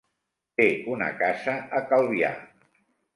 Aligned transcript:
Té 0.61 0.65
una 0.93 1.09
casa 1.19 1.53
a 1.81 1.83
Calvià. 1.91 2.33